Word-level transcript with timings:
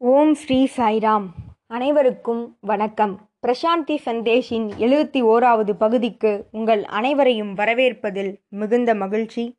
ஓம் 0.00 0.34
ஸ்ரீ 0.34 0.68
சாய்ராம். 0.76 1.26
அனைவருக்கும் 1.66 2.56
வணக்கம். 2.60 3.28
பிரசாந்தி 3.46 3.98
சந்தேஷின் 4.04 4.68
எழுபத்தி 4.78 5.22
ஓராவது 5.22 5.72
பகுதிக்கு 5.72 6.48
உங்கள் 6.50 6.84
அனைவரையும் 6.84 7.54
வரவேற்பதில் 7.54 8.36
மிகுந்த 8.48 8.94
மகிழ்ச்சி. 8.94 9.56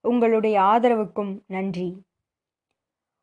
உங்களுடைய 0.00 0.60
ஆதரவுக்கும் 0.60 1.38
நன்றி. 1.46 2.02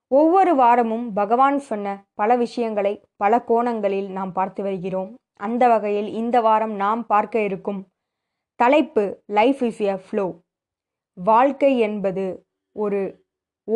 ஒவ்வொரு 0.07 0.55
வாரமும் 0.55 1.13
பகவான் 1.13 1.59
சொன்ன 1.59 2.05
பல 2.13 2.35
விஷயங்களை 2.35 3.01
பல 3.15 3.42
கோணங்களில் 3.42 4.10
நாம் 4.12 4.31
பார்த்து 4.31 4.63
வருகிறோம். 4.63 5.15
அந்த 5.33 5.67
வகையில் 5.67 6.08
இந்த 6.08 6.42
வாரம் 6.42 6.71
நாம் 6.71 7.05
பார்க்க 7.05 7.44
இருக்கும் 7.44 7.87
தலைப்பு 8.55 9.21
லைஃப் 9.26 9.63
இஸ் 9.63 9.79
எ 9.79 9.96
ஃப்ளோ 9.96 10.39
வாழ்க்கை 11.13 11.79
என்பது 11.79 12.46
ஒரு 12.71 13.21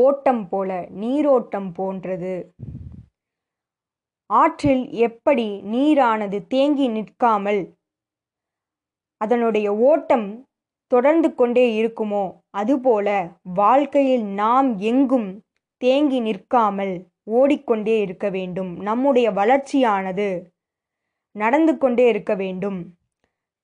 ஓட்டம் 0.03 0.43
போல 0.49 0.69
நீரோட்டம் 1.01 1.69
போன்றது. 1.71 2.35
ஆற்றில் 4.29 4.83
எப்படி 4.99 5.47
நீரானது 5.73 6.37
தேங்கி 6.47 6.87
நிற்காமல் 6.87 7.61
அதனுடைய 9.21 9.67
ஓட்டம் 9.89 10.27
தொடர்ந்து 10.91 11.29
கொண்டே 11.35 11.65
இருக்குமோ 11.81 12.25
அதுபோல 12.49 13.07
வாழ்க்கையில் 13.55 14.25
நாம் 14.41 14.69
எங்கும் 14.91 15.29
தேங்கி 15.81 16.19
நிற்காமல் 16.19 16.95
ஓடிக்கொண்டே 17.31 17.95
இருக்க 18.01 18.27
வேண்டும். 18.29 18.71
நம்முடைய 18.79 19.27
வளர்ச்சியானது 19.31 20.27
நடந்து 21.35 21.73
கொண்டே 21.77 22.05
இருக்க 22.09 22.33
வேண்டும். 22.35 22.79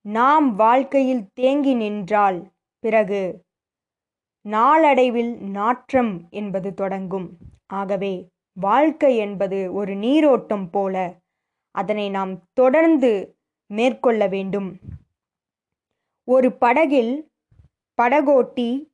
நாம் 0.05 0.47
வாழ்க்கையில் 0.55 1.23
தேங்கி 1.33 1.73
நின்றால் 1.73 2.39
பிறகு 2.83 3.21
நாளடைவில் 4.41 5.37
நாற்றம் 5.41 6.27
என்பது 6.29 6.73
தொடங்கும். 6.73 7.37
ஆகவே 7.67 8.27
வாழ்க்கை 8.53 9.17
என்பது 9.17 9.73
ஒரு 9.73 9.95
நீரோட்டம் 9.95 10.69
போல 10.69 11.15
அதனை 11.71 12.09
நாம் 12.09 12.39
தொடர்ந்து 12.53 13.37
மேற்கொள்ள 13.67 14.27
வேண்டும். 14.27 14.79
ஒரு 16.23 16.51
படகில் 16.53 17.31
படகோட்டி 18.01 18.89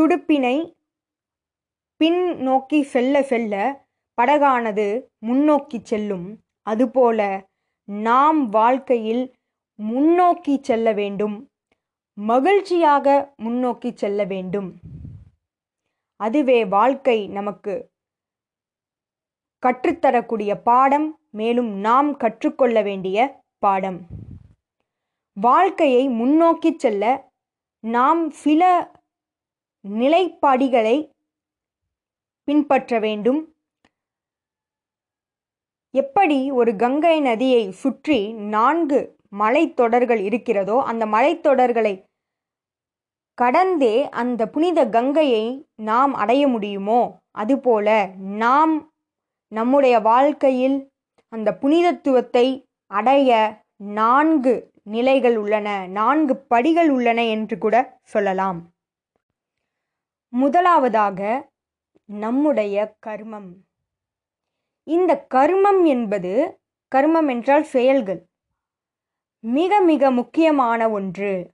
துடுப்பினை 0.00 0.76
பின் 1.96 2.36
நோக்கி 2.36 2.82
செல்ல 2.82 3.22
செல்ல 3.22 3.84
படகானது 4.22 5.02
முன்னோக்கி 5.18 5.80
செல்லும். 5.82 6.38
அதுபோல 6.62 7.46
நாம் 7.84 8.48
வாழ்க்கையில் 8.48 9.34
முன்னோக்கி 9.74 10.58
செல்ல 10.62 10.92
வேண்டும். 10.92 11.50
மகிழ்ச்சியாக 12.18 13.34
முன்னோக்கி 13.36 13.90
செல்ல 13.94 14.24
வேண்டும். 14.24 14.68
அதுவே 16.20 16.64
வாழ்க்கை 16.64 17.28
நமக்கு 17.28 17.90
கற்றுத்தரக்கூடிய 19.62 20.60
பாடம் 20.64 21.18
மேலும் 21.30 21.70
நாம் 21.86 22.16
கற்றுக்கொள்ள 22.16 22.82
வேண்டிய 22.82 23.42
பாடம். 23.58 24.06
வாழ்க்கையை 25.36 26.08
முன்னோக்கி 26.08 26.74
செல்ல 26.76 27.04
நாம் 27.84 28.30
சில 28.30 28.92
நிலைப்பாடிகளை 29.88 30.96
பின்பற்ற 32.44 32.98
வேண்டும். 32.98 33.40
எப்படி 35.94 36.50
ஒரு 36.50 36.76
கங்கை 36.76 37.20
நதியை 37.20 37.70
சுற்றி 37.70 38.32
நான்கு 38.32 39.00
மலைத்தொடர்கள் 39.38 40.20
இருக்கிறதோ 40.22 40.76
அந்த 40.82 41.06
மலைத்தொடர்களை 41.06 41.94
கடந்தே 43.38 44.08
அந்த 44.08 44.42
புனித 44.48 44.88
கங்கையை 44.88 45.44
நாம் 45.74 46.12
அடைய 46.14 46.48
முடியுமோ? 46.48 47.00
அதுபோல 47.30 48.06
நாம் 48.16 48.74
நம்முடைய 49.52 50.00
வாழ்க்கையில் 50.00 50.76
அந்த 51.28 51.58
புனிதத்துவத்தை 51.60 52.46
அடைய 52.90 53.30
நான்கு 53.76 54.72
நிலைகள் 54.82 55.36
உள்ளன 55.36 55.68
நான்கு 55.86 56.36
படிகள் 56.36 56.90
உள்ளன 56.90 57.24
என்று 57.24 57.58
கூட 57.58 57.76
சொல்லலாம். 58.02 58.60
முதலாவதாக 60.32 61.20
நம்முடைய 62.08 62.94
கர்மம். 63.06 63.50
இந்த 64.86 65.26
கர்மம் 65.34 65.82
என்பது 65.84 66.32
கர்மம் 66.92 67.28
என்றால் 67.28 67.64
செயல்கள். 67.64 68.20
மிக 69.46 69.80
மிக 69.80 70.10
முக்கியமான 70.10 70.90
ஒன்று. 70.90 71.50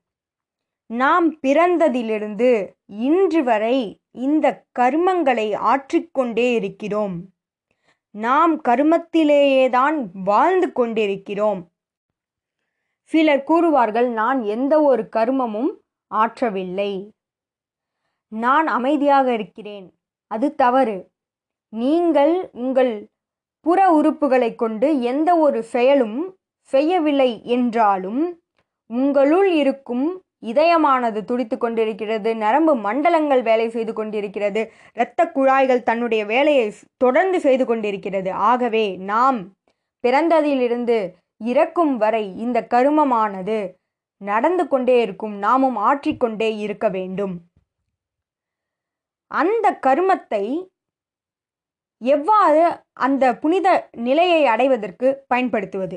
நாம் 0.87 1.35
பிறந்ததிலிருந்து 1.35 2.73
இன்று 2.87 3.45
வரை 3.45 4.01
இந்த 4.11 4.67
கர்மங்களை 4.79 5.55
ஆற்றிக்கொண்டே 5.55 6.55
இருக்கிறோம். 6.55 7.25
நாம் 8.11 8.63
கர்மத்திலேயேதான் 8.63 10.11
வாழ்ந்து 10.13 10.73
கொண்டிருக்கிறோம். 10.73 11.71
சிலர் 13.03 13.45
கூறுவார்கள் 13.47 14.09
நான் 14.09 14.43
எந்த 14.43 14.83
ஒரு 14.83 15.09
கர்மமும் 15.17 15.71
ஆற்றவில்லை. 16.15 17.09
நான் 18.29 18.67
அமைதியாக 18.67 19.33
இருக்கிறேன். 19.33 19.99
அது 20.27 20.55
தவறு. 20.55 21.11
நீங்கள் 21.69 22.49
உங்கள் 22.53 23.09
புற 23.61 23.91
உறுப்புகளை 23.91 24.55
கொண்டு 24.55 25.01
எந்த 25.01 25.37
ஒரு 25.37 25.63
செயலும் 25.63 26.35
செய்யவில்லை 26.73 27.31
என்றாலும் 27.57 28.23
உங்களுள் 28.91 29.51
இருக்கும் 29.53 30.07
இதயமானது 30.47 31.21
துடித்து 31.25 31.57
கொண்டிருக்கிறது 31.59 32.31
நரம்பு 32.43 32.73
மண்டலங்கள் 32.87 33.43
வேலை 33.43 33.67
செய்து 33.69 33.93
கொண்டிருக்கிறது 33.93 34.61
இரத்த 34.97 35.27
குழாய்கள் 35.31 35.87
தன்னுடைய 35.89 36.23
வேலையை 36.27 36.67
தொடர்ந்து 36.97 37.39
செய்து 37.41 37.65
கொண்டிருக்கிறது. 37.67 38.31
ஆகவே 38.51 38.87
நாம் 39.13 39.39
பிறந்ததிலிருந்து 40.05 40.97
இறக்கும் 41.51 41.95
வரை 41.97 42.25
இந்த 42.45 42.59
கருமமானது 42.75 43.59
நடந்து 44.21 44.65
கொண்டே 44.69 44.97
இருக்கும். 45.03 45.37
நாமும் 45.39 45.79
ஆற்றிக்கொண்டே 45.89 46.51
இருக்க 46.65 46.87
வேண்டும். 46.89 47.35
அந்த 49.31 49.67
கருமத்தை 49.87 50.45
எவ்வாறு 52.03 52.63
அந்த 53.07 53.25
புனித 53.43 53.69
நிலையை 54.09 54.43
அடைவதற்கு 54.47 55.09
பயன்படுத்துவது? 55.27 55.97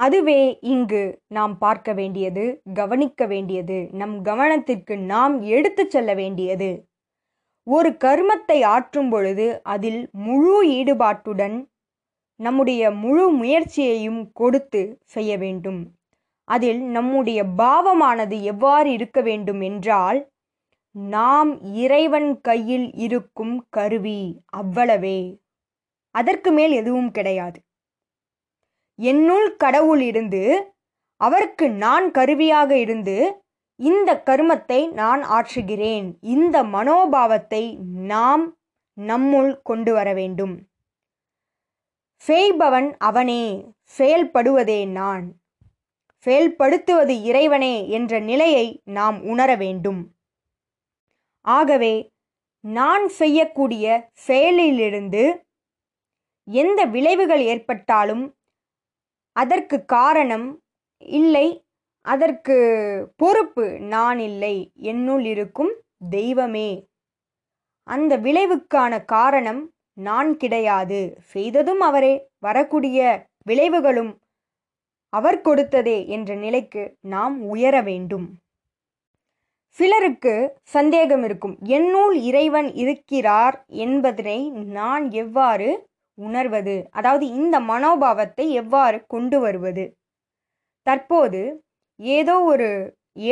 அதுவே 0.00 0.40
இங்கு 0.72 1.02
நாம் 1.28 1.54
பார்க்க 1.58 1.92
வேண்டியது 1.92 2.44
கவனிக்க 2.74 3.26
வேண்டியது 3.26 3.78
நம் 3.92 4.16
கவனத்திற்கு 4.22 4.94
நாம் 5.12 5.34
எடுத்து 5.48 5.84
செல்ல 5.88 6.10
வேண்டியது. 6.14 6.70
ஒரு 7.66 7.90
கர்மத்தை 8.04 8.58
ஆற்றும் 8.66 9.10
பொழுது 9.10 9.46
அதில் 9.64 10.00
முழு 10.26 10.54
ஈடுபாட்டுடன் 10.78 11.56
நம்முடைய 12.40 12.82
முழு 13.02 13.24
முயற்சியையும் 13.30 14.20
கொடுத்து 14.32 14.82
செய்ய 15.04 15.32
வேண்டும். 15.36 15.80
அதில் 16.48 16.80
நம்முடைய 16.88 17.40
பாவமானது 17.58 18.36
எவ்வாறு 18.42 18.88
இருக்க 18.92 19.20
வேண்டும் 19.20 19.60
என்றால் 19.60 20.20
நாம் 20.94 21.50
இறைவன் 21.74 22.30
கையில் 22.40 22.88
இருக்கும் 22.98 23.54
கருவி 23.70 24.20
அவ்வளவே. 24.56 25.20
அதற்கு 26.14 26.50
மேல் 26.52 26.72
எதுவும் 26.72 27.10
கிடையாது. 27.10 27.58
என்னுள் 29.00 29.56
கடவுள் 29.56 30.00
இருந்து 30.00 30.74
அவருக்கு 31.20 31.70
நான் 31.70 32.10
கருவியாக 32.10 32.70
இருந்து 32.78 33.16
இந்த 33.80 34.22
கருமத்தை 34.26 34.80
நான் 34.92 35.22
ஆற்றுகிறேன். 35.28 36.06
இந்த 36.20 36.56
மனோபாவத்தை 36.64 37.62
நாம் 38.12 38.44
நம்முள் 38.98 39.52
கொண்டு 39.62 39.92
வர 39.92 40.08
வேண்டும். 40.12 40.54
செய்பவன் 42.22 42.88
அவனே 42.98 43.42
செயல்படுவதே 43.98 44.80
நான். 44.90 45.24
செயல்படுத்துவது 46.26 47.14
இறைவனே 47.22 47.88
என்ற 47.88 48.12
நிலையை 48.20 48.66
நாம் 48.84 49.18
உணர 49.22 49.50
வேண்டும். 49.56 50.00
ஆகவே 51.44 51.94
நான் 52.64 53.04
செய்யக்கூடிய 53.20 53.84
செயலிலிருந்து 54.26 55.22
எந்த 56.48 56.80
விளைவுகள் 56.84 57.42
ஏற்பட்டாலும் 57.52 58.24
அதற்கு 59.36 59.84
காரணம் 59.84 60.46
இல்லை 60.98 61.46
அதற்கு 62.04 62.56
பொறுப்பு 63.16 63.66
நான் 63.80 64.18
இல்லை 64.18 64.54
என்னுள் 64.74 65.24
இருக்கும் 65.24 65.72
தெய்வமே. 66.10 66.70
அந்த 67.86 68.12
விளைவுக்கான 68.18 69.04
காரணம் 69.04 69.62
நான் 69.98 70.36
கிடையாது. 70.36 71.00
செய்ததும் 71.20 71.80
அவரே 71.80 72.14
வரக்கூடிய 72.38 73.26
விளைவுகளும் 73.46 74.12
அவர் 75.12 75.38
கொடுத்ததே 75.40 75.98
என்ற 76.06 76.34
நிலைக்கு 76.34 76.82
நாம் 77.00 77.36
உயர 77.48 77.82
வேண்டும். 77.82 78.26
சிலருக்கு 79.76 80.34
சந்தேகம் 80.62 81.24
இருக்கும் 81.24 81.56
என்னுள் 81.62 82.14
இறைவன் 82.20 82.68
இருக்கிறார் 82.74 83.56
என்பதனை 83.66 84.50
நான் 84.50 85.10
எவ்வாறு 85.10 85.68
உணர்வது 86.20 86.76
அதாவது 86.90 87.26
இந்த 87.26 87.56
மனோபாவத்தை 87.60 88.46
எவ்வாறு 88.52 88.98
கொண்டு 89.06 89.40
வருவது? 89.40 89.84
தற்போது 90.86 91.40
ஏதோ 92.00 92.36
ஒரு 92.42 92.68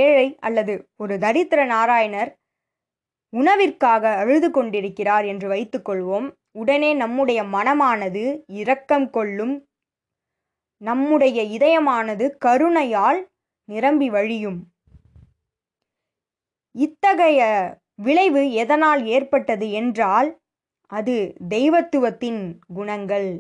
ஏழை 0.01 0.27
அல்லது 0.41 0.75
ஒரு 0.97 1.15
தரித்திர 1.19 1.61
நாராயணர் 1.67 2.31
உணவிற்காக 3.33 4.03
அழுது 4.17 4.49
கொண்டிருக்கிறார் 4.51 5.25
என்று 5.25 5.49
வைத்துக்கொள்வோம் 5.49 6.29
உடனே 6.53 6.95
நம்முடைய 6.95 7.41
மனமானது 7.45 8.23
இரக்கம் 8.55 9.09
கொள்ளும் 9.11 9.55
நம்முடைய 10.83 11.39
இதயமானது 11.57 12.25
கருணையால் 12.45 13.21
நிரம்பி 13.69 14.09
வழியும். 14.11 14.59
இத்தகைய 16.75 17.41
விளைவு 18.03 18.43
எதனால் 18.53 19.01
ஏற்பட்டது 19.07 19.67
என்றால் 19.71 20.29
அது 20.93 21.15
தெய்வத்துவத்தின் 21.49 22.43
குணங்கள். 22.75 23.31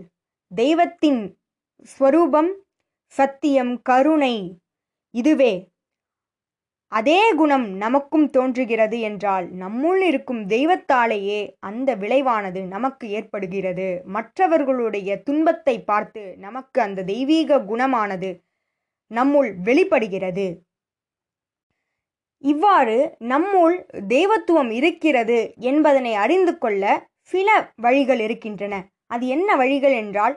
தெய்வத்தின் 0.52 1.20
ஸ்வரூபம் 1.88 2.50
சத்தியம் 3.14 3.74
கருணை 3.82 4.34
இதுவே. 5.14 5.52
அதே 6.92 7.20
குணம் 7.34 7.66
நமக்கும் 7.76 8.26
தோன்றுகிறது 8.30 8.98
என்றால் 9.00 9.46
நம்முள் 9.54 10.00
இருக்கும் 10.00 10.42
தெய்வத்தாலேயே 10.48 11.40
அந்த 11.60 11.90
விளைவானது 11.94 12.60
நமக்கு 12.66 13.06
ஏற்படுகிறது. 13.08 13.88
மற்றவர்களுடைய 14.06 15.10
துன்பத்தை 15.22 15.76
பார்த்து 15.82 16.22
நமக்கு 16.38 16.78
அந்த 16.80 17.04
தெய்வீக 17.04 17.60
குணமானது 17.70 18.30
நம்முள் 19.10 19.50
வெளிப்படுகிறது. 19.62 20.46
இவ்வாறு 22.44 22.98
நம்முள் 23.28 23.76
தெய்வத்துவம் 24.08 24.70
இருக்கிறது 24.70 25.38
என்பதனை 25.70 26.12
அறிந்து 26.14 26.52
கொள்ள 26.58 26.84
சில 27.28 27.48
வழிகள் 27.76 28.20
இருக்கின்றன. 28.20 28.74
அது 29.06 29.26
என்ன 29.26 29.56
வழிகள் 29.56 29.92
என்றால் 29.92 30.34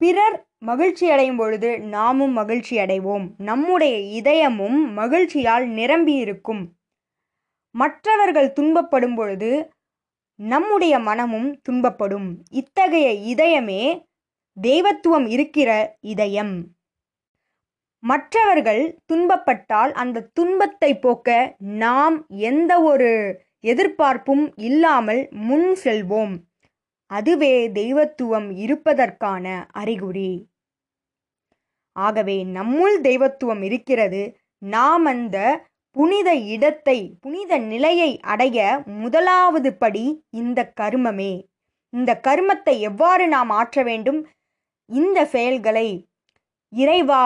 பிறர் 0.00 0.36
மகிழ்ச்சி 0.58 1.10
அடையும் 1.10 1.36
பொழுது 1.36 1.70
நாமும் 1.78 2.32
மகிழ்ச்சி 2.32 2.74
அடைவோம். 2.76 3.26
நம்முடைய 3.38 3.96
இதயமும் 4.20 4.78
மகிழ்ச்சியால் 4.96 5.66
நிரம்பி 5.68 6.14
இருக்கும். 6.14 6.62
மற்றவர்கள் 7.74 8.54
துன்பப்படும் 8.60 9.14
பொழுது 9.14 9.50
நம்முடைய 10.38 10.98
மனமும் 10.98 11.60
துன்பப்படும். 11.68 12.28
இத்தகைய 12.50 13.08
இதயமே 13.32 13.82
தெய்வத்துவம் 14.56 15.26
இருக்கிற 15.26 15.70
இதயம். 16.00 16.54
மற்றவர்கள் 18.02 18.82
துன்பப்பட்டால் 19.12 19.92
அந்த 19.92 20.28
துன்பத்தை 20.32 20.90
போக்க 20.98 21.56
நாம் 21.58 22.16
எந்த 22.28 22.72
ஒரு 22.82 23.10
எதிர்பார்ப்பும் 23.64 24.44
இல்லாமல் 24.56 25.28
முன் 25.30 25.68
செல்வோம். 25.84 26.34
அதுவே 27.06 27.54
தெய்வத்துவம் 27.72 28.48
இருப்பதற்கான 28.56 29.46
அறிகுறி. 29.70 30.32
ஆகவே 31.96 32.44
நம்முள் 32.44 32.96
தெய்வத்துவம் 33.00 33.62
இருக்கிறது. 33.62 34.22
நாம் 34.62 35.04
அந்த 35.04 35.66
புனித 35.96 36.34
இடத்தை 36.34 36.98
புனித 37.20 37.52
நிலையை 37.58 38.10
அடைய 38.20 38.58
முதலாவது 38.84 39.70
படி 39.74 40.04
இந்த 40.30 40.72
கர்மமே. 40.80 41.32
இந்த 41.92 42.20
கர்மத்தை 42.28 42.74
எவ்வாறு 42.80 43.28
நாம் 43.28 43.50
ஆற்ற 43.50 43.82
வேண்டும்? 43.82 44.20
இந்த 44.86 45.18
செயல்களை 45.24 45.88
இறைவா 46.72 47.24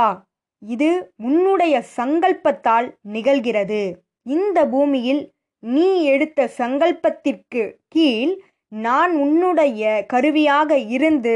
இது 0.62 0.90
உன்னுடைய 1.16 1.74
சங்கல்பத்தால் 1.96 2.86
நிகழ்கிறது. 3.12 3.82
இந்த 4.26 4.58
பூமியில் 4.66 5.22
நீ 5.64 6.04
எடுத்த 6.04 6.46
சங்கல்பத்திற்கு 6.58 7.62
கீழ் 7.88 8.32
நான் 8.68 9.12
உன்னுடைய 9.16 10.04
கருவியாக 10.06 10.78
இருந்து 10.78 11.34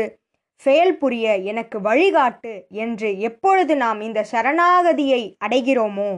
செயல்புரிய 0.63 1.27
எனக்கு 1.45 1.81
வழிகாட்டு 1.81 2.55
என்று 2.77 3.19
எப்பொழுது 3.19 3.77
நாம் 3.77 4.01
இந்த 4.01 4.21
சரணாகதியை 4.33 5.23
அடைகிறோமோ 5.45 6.11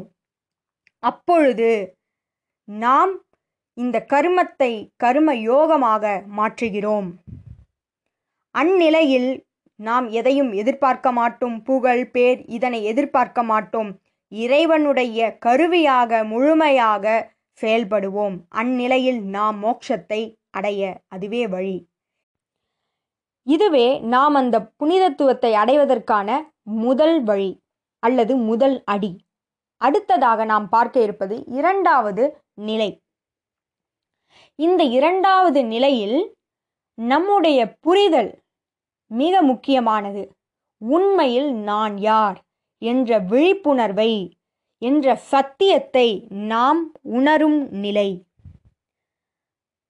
அப்பொழுது 1.02 1.70
நாம் 2.68 3.12
இந்த 3.74 3.96
கர்மத்தை 4.12 4.72
கர்ம 4.96 5.34
யோகமாக 5.34 6.04
மாற்றுகிறோம். 6.36 7.08
அந்நிலையில் 8.54 9.30
நாம் 9.80 10.06
எதையும் 10.10 10.52
எதிர்பார்க்க 10.52 11.08
மாட்டோம். 11.12 11.56
புகழ் 11.62 12.04
பேர் 12.10 12.40
இதனை 12.46 12.80
எதிர்பார்க்க 12.84 13.42
மாட்டோம். 13.42 13.90
இறைவனுடைய 14.32 15.36
கருவியாக 15.38 16.24
முழுமையாக 16.24 17.04
செயல்படுவோம். 17.60 18.36
அந்நிலையில் 18.48 19.22
நாம் 19.22 19.64
மோட்சத்தை 19.64 20.34
அடைய 20.50 21.00
அதுவே 21.08 21.46
வழி. 21.46 21.88
இதுவே 23.42 23.98
நாம் 23.98 24.34
அந்த 24.34 24.72
புனிதத்துவத்தை 24.78 25.52
அடைவதற்கான 25.52 26.52
முதல் 26.62 27.22
வழி 27.22 27.60
அல்லது 27.98 28.36
முதல் 28.36 28.82
அடி. 28.84 29.24
அடுத்ததாக 29.76 30.44
நாம் 30.44 30.68
பார்க்க 30.68 31.02
இருப்பது 31.02 31.44
இரண்டாவது 31.46 32.42
நிலை. 32.54 33.02
இந்த 34.54 34.84
இரண்டாவது 34.84 35.64
நிலையில் 35.64 36.36
நம்முடைய 36.94 37.76
புரிதல் 37.80 38.42
மிக 39.06 39.42
முக்கியமானது. 39.42 40.36
உண்மையில் 40.78 41.52
நான் 41.54 41.98
யார்? 41.98 42.44
என்ற 42.82 43.18
விழிப்புணர்வை 43.18 44.39
என்ற 44.80 45.16
சத்தியத்தை 45.16 46.26
நாம் 46.30 46.92
உணரும் 47.02 47.70
நிலை. 47.70 48.24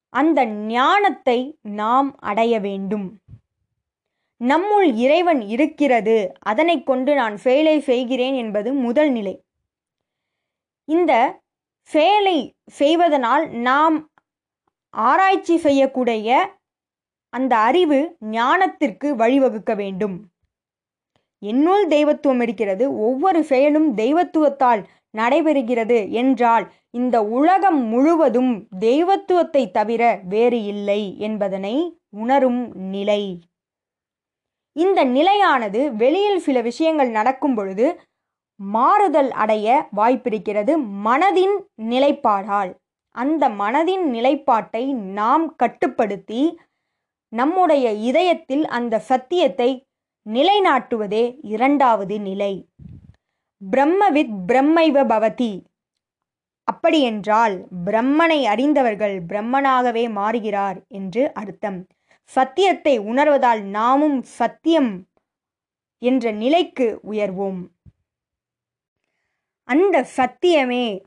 அந்த 0.09 0.47
ஞானத்தை 0.47 1.59
நாம் 1.63 2.19
அடைய 2.19 2.61
வேண்டும். 2.61 3.19
நம்முள் 4.39 4.95
இறைவன் 4.95 5.41
இருக்கிறது. 5.41 6.33
அதனை 6.41 6.83
கொண்டு 6.83 7.15
நான் 7.15 7.37
செயலை 7.37 7.81
செய்கிறேன் 7.81 8.35
என்பது 8.35 8.73
முதல் 8.73 9.11
நிலை. 9.11 9.45
இந்த 10.85 11.41
செயலை 11.83 12.55
செய்வதனால் 12.67 13.49
நாம் 13.49 14.11
ஆராய்ச்சி 14.91 15.57
செய்யக்கூடிய 15.57 16.59
அந்த 17.29 17.57
அறிவு 17.57 18.17
ஞானத்திற்கு 18.21 19.17
வழிவகுக்க 19.17 19.77
வேண்டும். 19.77 20.30
என்னுள் 21.43 21.85
தெய்வத்துவம் 21.87 22.41
இருக்கிறது 22.41 22.85
ஒவ்வொரு 22.99 23.41
செயலும் 23.45 23.89
தெய்வத்துவத்தால் 23.97 24.83
நடைபெறுகிறது 25.19 25.99
என்றால் 26.13 26.65
இந்த 26.91 27.17
உலகம் 27.39 27.81
முழுவதும் 27.85 28.53
தெய்வத்துவத்தை 28.79 29.63
தவிர 29.71 30.03
வேறு 30.29 30.59
இல்லை 30.65 31.01
என்பதனை 31.19 31.75
உணரும் 32.17 32.61
நிலை. 32.91 33.23
இந்த 34.77 35.01
நிலையானது 35.05 35.81
வெளியில் 35.95 36.41
சில 36.41 36.61
விஷயங்கள் 36.61 37.11
நடக்கும் 37.11 37.55
பொழுது 37.55 37.87
மாறுதல் 38.61 39.31
அடைய 39.43 39.67
வாய்ப்பிருக்கிறது 39.97 40.73
மனதின் 41.05 41.57
நிலைப்பாடால். 41.91 42.71
அந்த 43.15 43.45
மனதின் 43.61 44.05
நிலைப்பாட்டை 44.07 44.85
நாம் 45.19 45.47
கட்டுப்படுத்தி 45.57 46.43
நம்முடைய 47.33 47.87
இதயத்தில் 48.09 48.65
அந்த 48.69 49.01
சத்தியத்தை 49.11 49.71
நிலைநாட்டுவதே 50.27 51.39
இரண்டாவது 51.43 52.21
நிலை. 52.21 52.69
பிரம்மவித் 53.71 54.35
பிரம்மைவ 54.49 55.05
பவதி. 55.07 55.53
அப்படியென்றால் 56.65 57.67
பிரம்மனை 57.85 58.43
அறிந்தவர்கள் 58.45 59.25
பிரம்மனாகவே 59.25 60.11
மாறுகிறார் 60.11 60.85
என்று 60.89 61.33
அர்த்தம். 61.35 61.87
சத்தியத்தை 62.31 62.99
உணர்வதால் 62.99 63.63
நாமும் 63.63 64.23
சத்தியம் 64.23 65.07
என்ற 66.03 66.31
நிலைக்கு 66.31 67.01
உயர்வோம். 67.11 67.61
அந்த 69.65 70.07
சத்தியமே 70.17 71.03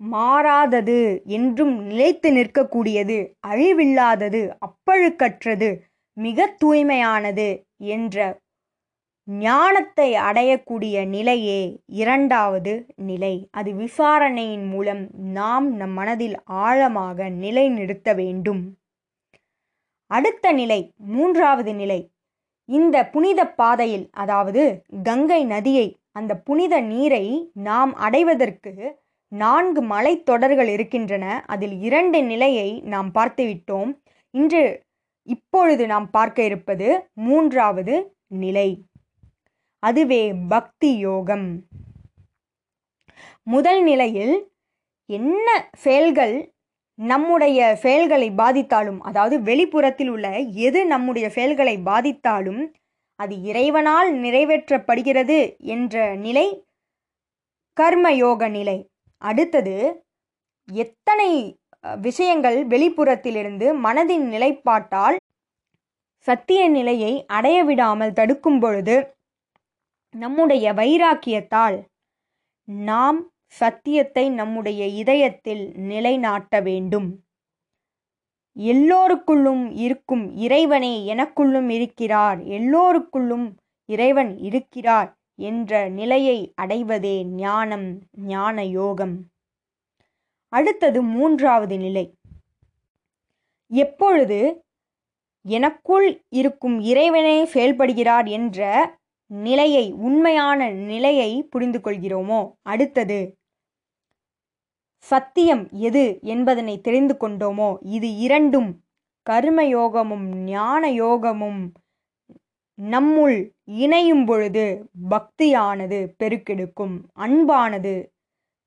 மாறாதது 0.00 1.22
என்றும் 1.24 1.76
நிலைத்து 1.82 2.30
நிற்கக்கூடியது 2.30 3.18
அழிவில்லாதது 3.46 4.42
அப்பழுக்கற்றது 4.66 5.78
மிக 6.16 6.56
தூய்மையானது 6.64 7.48
என்ற 7.76 8.44
ஞானத்தை 9.28 10.14
அடையக்கூடிய 10.14 11.06
நிலையே 11.06 11.60
இரண்டாவது 11.86 12.86
நிலை. 12.96 13.48
அது 13.50 13.72
விசாரணையின் 13.72 14.66
மூலம் 14.68 15.08
நாம் 15.12 15.76
நம் 15.76 15.90
மனதில் 15.90 16.36
ஆழமாக 16.44 17.28
நிலைநிறுத்த 17.28 18.14
வேண்டும். 18.14 18.78
அடுத்த 20.10 20.52
நிலை 20.52 20.92
மூன்றாவது 20.96 21.74
நிலை. 21.74 22.00
இந்த 22.64 22.96
புனித 23.06 23.40
பாதையில் 23.48 24.08
அதாவது 24.12 24.82
கங்கை 25.02 25.44
நதியை 25.44 25.96
அந்த 26.12 26.36
புனித 26.36 26.80
நீரை 26.80 27.50
நாம் 27.52 27.94
அடைவதற்கு 27.94 28.72
நான்கு 29.28 29.82
மலைத்தொடர்கள் 29.82 30.68
இருக்கின்றன. 30.68 31.42
அதில் 31.46 31.80
இரண்டு 31.80 32.22
நிலையை 32.22 32.80
நாம் 32.80 33.10
பார்த்துவிட்டோம். 33.14 33.90
இன்று 34.30 34.82
இப்பொழுது 35.22 35.86
நாம் 35.86 36.10
பார்க்க 36.10 36.44
இருப்பது 36.44 36.88
மூன்றாவது 37.12 38.14
நிலை. 38.26 38.68
அதுவே 39.86 40.32
பக்தி 40.48 40.98
யோகம் 40.98 41.64
முதல் 43.42 43.82
நிலையில் 43.82 44.50
என்ன 45.08 45.68
செயல்கள் 45.78 46.52
நம்முடைய 46.94 47.76
செயல்களை 47.76 48.30
பாதித்தாலும் 48.30 48.98
அதாவது 48.98 49.42
வெளிப்புறத்தில் 49.42 50.08
உள்ள 50.08 50.38
எது 50.38 50.86
நம்முடைய 50.86 51.28
செயல்களை 51.30 51.78
பாதித்தாலும் 51.78 52.62
அது 53.14 53.42
இறைவனால் 53.42 54.14
நிறைவேற்றப்படுகிறது 54.14 55.56
என்ற 55.58 56.14
நிலை 56.16 56.64
கர்மயோக 57.76 58.48
நிலை. 58.48 58.88
அடுத்தது 59.18 60.02
எத்தனை 60.68 61.58
விஷயங்கள் 61.96 62.66
வெளிப்புறத்திலிருந்து 62.66 63.66
மனதின் 63.82 64.26
நிலைப்பாட்டால் 64.32 65.16
சத்திய 66.26 66.68
நிலையை 66.68 67.24
அடைய 67.26 67.64
விடாமல் 67.64 68.12
தடுக்கும் 68.12 68.60
பொழுது 68.60 69.15
நம்முடைய 70.16 70.72
வைராக்கியத்தால் 70.72 71.76
நாம் 72.68 73.18
சத்தியத்தை 73.52 74.24
நம்முடைய 74.30 74.82
இதயத்தில் 75.02 75.64
நிலைநாட்ட 75.90 76.60
வேண்டும். 76.60 77.08
எல்லோருக்குள்ளும் 78.56 79.64
இருக்கும் 79.76 80.24
இறைவனே 80.36 80.94
எனக்குள்ளும் 81.14 81.68
இருக்கிறார் 81.68 82.38
எல்லோருக்குள்ளும் 82.58 83.46
இறைவன் 83.88 84.32
இருக்கிறார் 84.38 85.10
என்ற 85.38 85.88
நிலையை 85.88 86.38
அடைவதே 86.62 87.16
ஞானம் 87.36 87.88
ஞான 88.26 88.64
யோகம். 88.78 89.16
அடுத்தது 90.52 91.00
மூன்றாவது 91.14 91.76
நிலை. 91.78 92.06
எப்பொழுது 93.70 94.38
எனக்குள் 95.44 96.06
இருக்கும் 96.28 96.76
இறைவனே 96.80 97.36
செயல்படுகிறார் 97.54 98.28
என்ற 98.28 98.60
நிலையை 99.26 99.92
உண்மையான 99.92 100.70
நிலையை 100.70 101.42
புரிந்து 101.42 101.78
கொள்கிறோமோ 101.78 102.52
அடுத்தது 102.62 103.38
சத்தியம் 104.98 105.68
எது 105.70 106.18
என்பதனை 106.22 106.80
தெரிந்து 106.80 107.16
கொண்டோமோ? 107.20 107.76
இது 107.80 108.16
இரண்டும் 108.16 108.84
கர்மயோகமும் 109.30 110.26
ஞான 110.34 110.90
யோகமும் 110.90 111.72
நம்முள் 112.78 113.50
இணையும் 113.64 114.24
பொழுது 114.24 114.90
பக்தியானது 115.10 115.98
பெருக்கெடுக்கும் 116.18 116.96
அன்பானது 117.16 117.94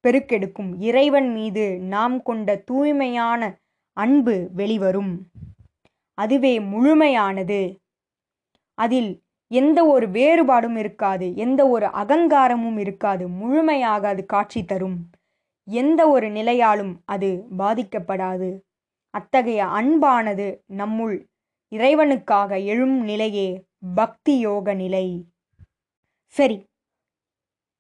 பெருக்கெடுக்கும். 0.04 0.72
இறைவன் 0.80 1.32
மீது 1.32 1.80
நாம் 1.80 2.22
கொண்ட 2.22 2.56
தூய்மையான 2.56 3.60
அன்பு 3.94 4.50
வெளிவரும். 4.54 5.14
அதுவே 6.14 6.60
முழுமையானது. 6.60 7.78
அதில் 8.74 9.24
எந்த 9.52 9.80
ஒரு 9.86 10.08
வேறுபாடும் 10.08 10.78
இருக்காது 10.78 11.36
எந்த 11.36 11.62
ஒரு 11.68 11.86
அகங்காரமும் 11.86 12.78
இருக்காது 12.78 13.28
முழுமையாக 13.30 14.08
அது 14.08 14.26
காட்சி 14.26 14.66
தரும். 14.66 14.98
எந்த 15.68 16.02
ஒரு 16.10 16.28
நிலையாலும் 16.30 16.94
அது 17.06 17.30
பாதிக்கப்படாது. 17.58 18.50
அத்தகைய 19.14 19.62
அன்பானது 19.80 20.48
நம்முள் 20.78 21.16
இறைவனுக்காக 21.72 22.52
எழும் 22.66 22.98
நிலையே 23.04 23.50
பக்தி 23.96 24.40
யோக 24.40 24.74
நிலை. 24.74 25.06
சரி 26.36 26.58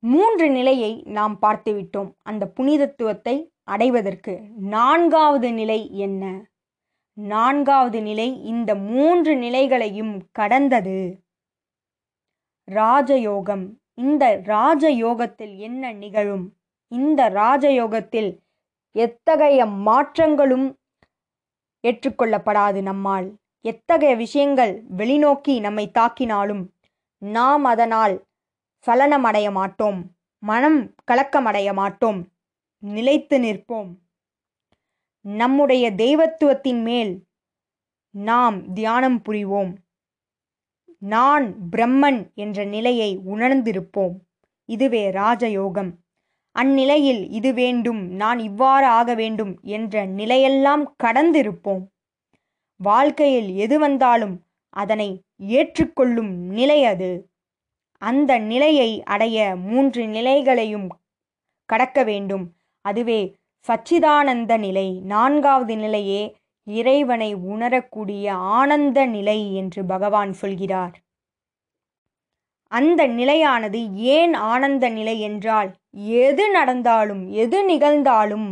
மூன்று 0.04 0.46
நிலையை 0.50 0.92
நாம் 1.08 1.36
பார்த்துவிட்டோம் 1.42 2.12
அந்த 2.24 2.44
புனிதத்துவத்தை 2.58 3.36
அடைவதற்கு 3.64 4.34
நான்காவது 4.70 5.50
நிலை 5.54 5.80
என்ன? 5.98 6.24
நான்காவது 7.18 8.02
நிலை 8.02 8.28
இந்த 8.44 8.76
மூன்று 8.76 9.34
நிலைகளையும் 9.36 10.14
கடந்தது. 10.32 11.00
ராஜயோகம். 12.70 13.66
இந்த 13.94 14.42
ராஜயோகத்தில் 14.46 15.58
என்ன 15.58 15.92
நிகழும்? 15.92 16.46
இந்த 16.88 17.30
ராஜயோகத்தில் 17.30 18.38
எத்தகைய 18.92 19.66
மாற்றங்களும் 19.66 20.78
ஏற்றுக்கொள்ளப்படாது 21.88 22.82
நம்மால்? 22.82 23.38
எத்தகைய 23.62 24.16
விஷயங்கள் 24.16 24.84
வெளிநோக்கி 24.98 25.60
நம்மை 25.60 25.92
தாக்கினாலும் 26.00 26.64
நாம் 27.18 27.64
அதனால் 27.64 28.26
சலனமடைய 28.86 29.52
மாட்டோம். 29.52 30.00
மனம் 30.40 30.96
கலக்கமடைய 31.12 31.74
மாட்டோம். 31.74 32.28
நிலைத்து 32.80 33.38
நிற்போம். 33.40 33.92
நம்முடைய 35.22 35.92
தெய்வத்துவத்தின் 35.92 36.82
மேல் 36.82 37.26
நாம் 38.10 38.74
தியானம் 38.74 39.22
புரிவோம். 39.30 39.74
நான் 41.00 41.56
பிரம்மன் 41.72 42.34
என்ற 42.34 42.63
நிலையை 42.63 43.18
உணர்ந்திருப்போம். 43.18 44.13
இதுவே 44.65 45.10
ராஜயோகம். 45.10 45.91
அந்நிலையில் 46.51 47.29
இது 47.29 47.53
வேண்டும் 47.53 48.08
நான் 48.08 48.39
இவ்வாறு 48.39 48.86
ஆக 48.86 49.13
வேண்டும் 49.13 49.60
என்ற 49.62 50.08
நிலையெல்லாம் 50.08 50.84
கடந்திருப்போம். 51.03 51.84
வாழ்க்கையில் 52.77 53.56
எது 53.56 53.79
வந்தாலும் 53.79 54.44
அதனை 54.70 55.24
ஏற்றுக்கொள்ளும் 55.38 56.29
நிலை 56.29 56.86
அது. 56.86 57.29
அந்த 57.98 58.38
நிலையை 58.38 59.03
அடைய 59.03 59.56
மூன்று 59.56 60.06
நிலைகளையும் 60.06 60.88
கடக்க 61.65 62.03
வேண்டும். 62.03 62.53
அதுவே 62.82 63.38
சச்சிதானந்த 63.68 64.60
நிலை 64.60 65.01
நான்காவது 65.01 65.77
நிலையே 65.77 66.38
இறைவனை 66.78 67.34
உணரக்கூடிய 67.34 68.34
ஆனந்த 68.34 69.06
நிலை 69.06 69.40
என்று 69.56 69.82
பகவான் 69.86 70.34
சொல்கிறார். 70.34 70.96
அந்த 72.72 73.02
நிலையானது 73.08 73.80
ஏன் 74.16 74.34
ஆனந்த 74.34 74.86
நிலை 74.90 75.20
என்றால் 75.20 75.70
எது 76.22 76.46
நடந்தாலும் 76.52 77.24
எது 77.44 77.60
நிகழ்ந்தாலும் 77.70 78.50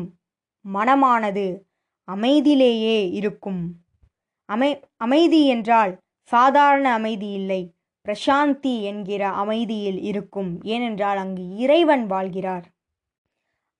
மனமானது 0.65 1.47
அமைதியிலேயே 2.07 2.97
இருக்கும். 3.11 3.61
அமை 4.49 4.71
அமைதி 4.97 5.41
என்றால் 5.47 5.93
சாதாரண 6.31 6.85
அமைதி 6.93 7.29
இல்லை 7.31 7.61
பிரசாந்தி 8.05 8.73
என்கிற 8.81 9.23
அமைதியில் 9.43 9.99
இருக்கும். 10.01 10.51
ஏனென்றால் 10.63 11.17
அங்கு 11.17 11.43
இறைவன் 11.57 12.05
வாழ்கிறார். 12.05 12.65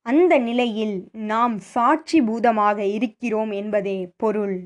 அந்த 0.08 0.34
நிலையில் 0.38 0.98
நாம் 1.12 1.56
சாட்சி 1.58 2.20
பூதமாக 2.22 2.80
இருக்கிறோம் 2.86 3.52
என்பதே 3.52 3.98
பொருள். 4.18 4.58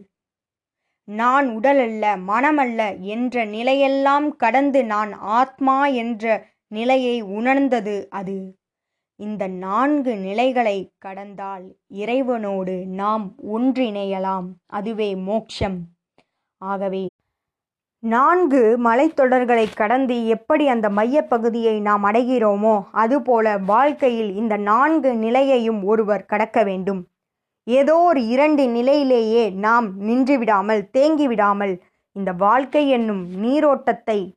நான் 1.07 1.48
உடலல்ல 1.57 2.03
மனமல்ல 2.27 2.81
என்ற 3.05 3.45
நிலையெல்லாம் 3.45 4.27
கடந்து 4.36 4.81
நான் 4.86 5.13
ஆத்மா 5.13 5.86
என்ற 6.01 6.25
நிலையை 6.67 7.21
உணர்ந்தது 7.38 7.95
அது. 8.10 8.39
இந்த 9.19 9.48
நான்கு 9.48 10.13
நிலைகளை 10.17 10.77
கடந்தால் 10.98 11.65
இறைவனோடு 11.93 12.75
நாம் 13.01 13.25
ஒன்றிணையலாம். 13.55 14.48
அதுவே 14.71 15.10
மோட்சம் 15.15 15.79
ஆகவே 16.62 17.03
நான்கு 18.03 18.77
மலைத்தொடர்களை 18.84 19.74
கடந்து 19.74 20.27
எப்படி 20.27 20.67
அந்த 20.67 20.89
மையப்பகுதியை 20.89 21.81
நாம் 21.81 22.03
அடைகிறோமோ 22.05 22.81
அதுபோல 22.91 23.58
வாழ்க்கையில் 23.58 24.36
இந்த 24.36 24.58
நான்கு 24.58 25.13
நிலையையும் 25.15 25.84
ஒருவர் 25.84 26.25
கடக்க 26.25 26.63
வேண்டும். 26.63 27.08
ஏதோ 27.63 27.98
ஒரு 27.98 28.27
இரண்டு 28.27 28.67
நிலையிலேயே 28.67 29.50
நாம் 29.50 29.88
நின்றுவிடாமல் 30.00 30.81
தேங்கிவிடாமல் 30.93 31.81
இந்த 32.12 32.31
வாழ்க்கை 32.31 32.89
என்னும் 32.89 33.27
நீரோட்டத்தை 33.43 34.34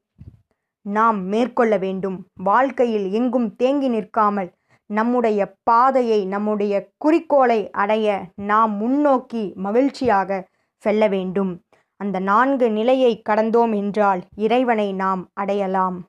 நாம் 0.82 1.24
மேற்கொள்ள 1.24 1.78
வேண்டும். 1.78 2.18
வாழ்க்கையில் 2.34 3.12
எங்கும் 3.12 3.56
தேங்கி 3.56 3.88
நிற்காமல் 3.88 4.52
நம்முடைய 4.86 5.54
பாதையை 5.62 6.26
நம்முடைய 6.26 6.90
குறிக்கோளை 6.98 7.70
அடைய 7.70 8.22
நாம் 8.34 8.76
முன்னோக்கி 8.76 9.52
மகிழ்ச்சியாக 9.56 10.48
செல்ல 10.84 11.06
வேண்டும். 11.08 11.63
அந்த 11.96 12.18
நான்கு 12.18 12.70
நிலையை 12.70 13.22
கடந்தோம் 13.28 13.74
என்றால் 13.76 14.22
இறைவனை 14.36 14.92
நாம் 14.92 15.30
அடையலாம். 15.32 16.08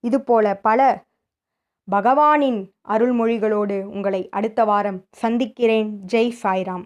இதுபோல 0.00 0.54
பல 0.56 1.04
பகவானின் 1.90 2.70
அருள்மொழிகளோடு 2.88 3.82
உங்களை 3.84 4.28
அடுத்த 4.28 4.64
வாரம் 4.64 5.04
சந்திக்கிறேன். 5.12 6.00
ஜெய் 6.06 6.34
சாய்ராம். 6.42 6.84